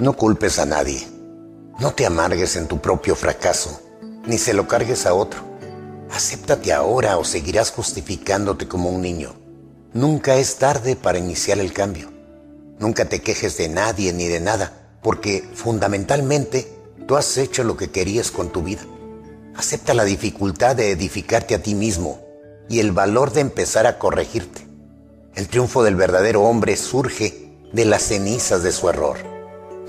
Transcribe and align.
No 0.00 0.14
culpes 0.14 0.58
a 0.58 0.64
nadie. 0.64 1.06
No 1.78 1.92
te 1.92 2.06
amargues 2.06 2.56
en 2.56 2.68
tu 2.68 2.80
propio 2.80 3.14
fracaso, 3.14 3.82
ni 4.24 4.38
se 4.38 4.54
lo 4.54 4.66
cargues 4.66 5.04
a 5.04 5.12
otro. 5.12 5.42
Acéptate 6.10 6.72
ahora 6.72 7.18
o 7.18 7.24
seguirás 7.24 7.70
justificándote 7.70 8.66
como 8.66 8.88
un 8.88 9.02
niño. 9.02 9.34
Nunca 9.92 10.36
es 10.36 10.56
tarde 10.56 10.96
para 10.96 11.18
iniciar 11.18 11.58
el 11.58 11.74
cambio. 11.74 12.10
Nunca 12.78 13.10
te 13.10 13.20
quejes 13.20 13.58
de 13.58 13.68
nadie 13.68 14.14
ni 14.14 14.26
de 14.26 14.40
nada, 14.40 14.72
porque 15.02 15.46
fundamentalmente 15.52 16.66
tú 17.06 17.18
has 17.18 17.36
hecho 17.36 17.62
lo 17.62 17.76
que 17.76 17.90
querías 17.90 18.30
con 18.30 18.48
tu 18.48 18.62
vida. 18.62 18.86
Acepta 19.54 19.92
la 19.92 20.04
dificultad 20.04 20.76
de 20.76 20.92
edificarte 20.92 21.54
a 21.54 21.62
ti 21.62 21.74
mismo 21.74 22.22
y 22.70 22.80
el 22.80 22.92
valor 22.92 23.34
de 23.34 23.42
empezar 23.42 23.86
a 23.86 23.98
corregirte. 23.98 24.66
El 25.34 25.48
triunfo 25.48 25.82
del 25.82 25.96
verdadero 25.96 26.40
hombre 26.44 26.78
surge 26.78 27.52
de 27.74 27.84
las 27.84 28.04
cenizas 28.04 28.62
de 28.62 28.72
su 28.72 28.88
error. 28.88 29.39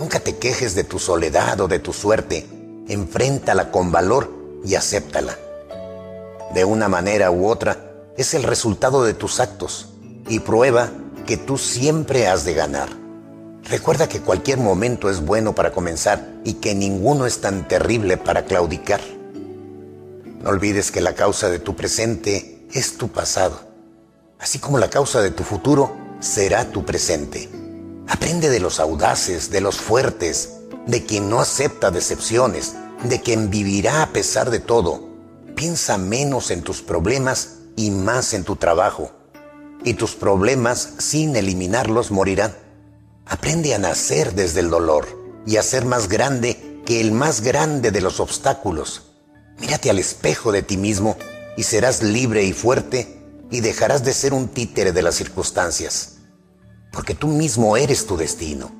Nunca 0.00 0.18
te 0.18 0.38
quejes 0.38 0.74
de 0.74 0.82
tu 0.82 0.98
soledad 0.98 1.60
o 1.60 1.68
de 1.68 1.78
tu 1.78 1.92
suerte. 1.92 2.46
Enfréntala 2.88 3.70
con 3.70 3.92
valor 3.92 4.32
y 4.64 4.74
acéptala. 4.74 5.36
De 6.54 6.64
una 6.64 6.88
manera 6.88 7.30
u 7.30 7.46
otra, 7.46 7.92
es 8.16 8.32
el 8.32 8.42
resultado 8.42 9.04
de 9.04 9.12
tus 9.12 9.40
actos 9.40 9.90
y 10.26 10.40
prueba 10.40 10.90
que 11.26 11.36
tú 11.36 11.58
siempre 11.58 12.28
has 12.28 12.46
de 12.46 12.54
ganar. 12.54 12.88
Recuerda 13.64 14.08
que 14.08 14.22
cualquier 14.22 14.56
momento 14.56 15.10
es 15.10 15.20
bueno 15.20 15.54
para 15.54 15.70
comenzar 15.70 16.26
y 16.44 16.54
que 16.54 16.74
ninguno 16.74 17.26
es 17.26 17.42
tan 17.42 17.68
terrible 17.68 18.16
para 18.16 18.46
claudicar. 18.46 19.02
No 20.40 20.48
olvides 20.48 20.90
que 20.90 21.02
la 21.02 21.14
causa 21.14 21.50
de 21.50 21.58
tu 21.58 21.76
presente 21.76 22.66
es 22.72 22.96
tu 22.96 23.08
pasado, 23.08 23.60
así 24.38 24.58
como 24.58 24.78
la 24.78 24.88
causa 24.88 25.20
de 25.20 25.30
tu 25.30 25.44
futuro 25.44 25.94
será 26.20 26.64
tu 26.64 26.86
presente. 26.86 27.59
Aprende 28.10 28.50
de 28.50 28.60
los 28.60 28.80
audaces, 28.80 29.50
de 29.50 29.62
los 29.62 29.76
fuertes, 29.76 30.50
de 30.86 31.06
quien 31.06 31.30
no 31.30 31.40
acepta 31.40 31.90
decepciones, 31.90 32.74
de 33.04 33.22
quien 33.22 33.48
vivirá 33.48 34.02
a 34.02 34.12
pesar 34.12 34.50
de 34.50 34.60
todo. 34.60 35.08
Piensa 35.54 35.96
menos 35.96 36.50
en 36.50 36.62
tus 36.62 36.82
problemas 36.82 37.56
y 37.76 37.90
más 37.90 38.34
en 38.34 38.44
tu 38.44 38.56
trabajo. 38.56 39.12
Y 39.84 39.94
tus 39.94 40.14
problemas, 40.14 40.90
sin 40.98 41.34
eliminarlos, 41.36 42.10
morirán. 42.10 42.54
Aprende 43.24 43.74
a 43.74 43.78
nacer 43.78 44.34
desde 44.34 44.60
el 44.60 44.68
dolor 44.68 45.06
y 45.46 45.56
a 45.56 45.62
ser 45.62 45.86
más 45.86 46.08
grande 46.08 46.82
que 46.84 47.00
el 47.00 47.12
más 47.12 47.40
grande 47.40 47.90
de 47.90 48.02
los 48.02 48.20
obstáculos 48.20 49.10
Mírate 49.60 49.90
al 49.90 49.98
espejo 49.98 50.52
de 50.52 50.62
ti 50.62 50.76
mismo 50.78 51.16
y 51.56 51.64
serás 51.64 52.02
libre 52.02 52.44
y 52.44 52.52
fuerte 52.52 53.18
y 53.50 53.60
dejarás 53.60 54.04
de 54.04 54.14
ser 54.14 54.32
un 54.32 54.48
títere 54.48 54.92
de 54.92 55.02
las 55.02 55.16
circunstancias, 55.16 56.19
porque 56.90 57.14
tú 57.14 57.28
mismo 57.28 57.76
eres 57.76 58.06
tu 58.06 58.16
destino. 58.16 58.70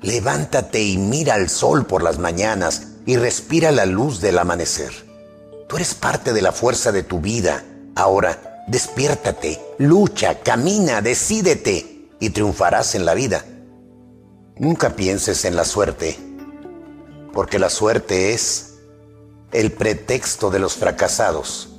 Levántate 0.00 0.82
y 0.82 0.98
mira 0.98 1.34
al 1.34 1.48
sol 1.48 1.86
por 1.86 2.02
las 2.02 2.18
mañanas 2.18 2.88
y 3.06 3.16
respira 3.16 3.70
la 3.70 3.86
luz 3.86 4.20
del 4.20 4.38
amanecer. 4.38 4.92
Tú 5.68 5.76
eres 5.76 5.94
parte 5.94 6.32
de 6.32 6.42
la 6.42 6.52
fuerza 6.52 6.92
de 6.92 7.02
tu 7.02 7.20
vida. 7.20 7.64
Ahora, 7.94 8.64
despiértate, 8.66 9.60
lucha, 9.78 10.40
camina, 10.40 11.00
decídete 11.02 12.08
y 12.18 12.30
triunfarás 12.30 12.94
en 12.94 13.04
la 13.04 13.14
vida. 13.14 13.44
Nunca 14.56 14.96
pienses 14.96 15.44
en 15.44 15.56
la 15.56 15.64
suerte, 15.64 16.18
porque 17.32 17.58
la 17.58 17.70
suerte 17.70 18.32
es 18.34 18.74
el 19.52 19.72
pretexto 19.72 20.50
de 20.50 20.58
los 20.58 20.74
fracasados 20.74 21.69